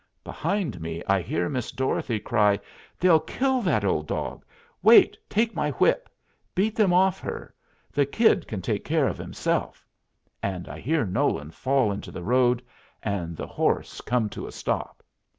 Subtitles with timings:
[0.23, 2.59] Behind me I hear Miss Dorothy cry:
[2.99, 4.43] "They'll kill that old dog.
[4.81, 6.09] Wait, take my whip.
[6.55, 7.53] Beat them off her!
[7.91, 9.85] The Kid can take care of himself";
[10.41, 12.63] and I hear Nolan fall into the road,
[13.03, 15.03] and the horse come to a stop.